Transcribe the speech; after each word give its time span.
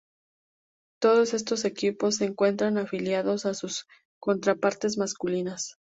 Todos 0.99 1.35
estos 1.35 1.63
equipos 1.63 2.15
se 2.15 2.25
encuentran 2.25 2.79
afiliados 2.79 3.45
a 3.45 3.53
sus 3.53 3.85
contrapartes 4.19 4.97
masculinas. 4.97 5.77